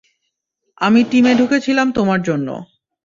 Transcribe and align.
আমি 0.81 1.01
টিমে 1.03 1.33
ঢুকেছিলাম 1.35 1.87
তোমার 1.91 2.19
জন্য। 2.21 2.47